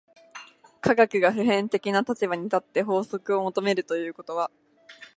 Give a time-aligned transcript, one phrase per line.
[0.81, 4.49] 科学が普遍的な立場に立って法則を求めるということは、